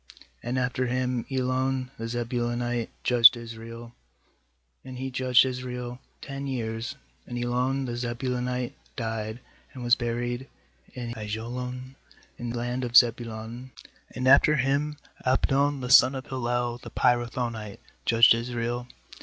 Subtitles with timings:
[0.43, 3.93] nAnd after V>iin Elon the Zebulunite judged Israel;
[4.83, 6.95] and he judged Israel ten years.
[7.29, 9.41] 12And Elon the Zebulunite died,
[9.73, 10.49] and was buried
[10.95, 11.93] in Aijalon
[12.39, 13.73] in the land of Zebulun.
[14.15, 18.87] 13And after him Abdpn the son of Hillel the Pirathonite judged Israel.